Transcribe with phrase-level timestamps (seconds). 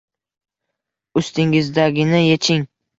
[1.23, 2.69] Ustingizdagini yeching.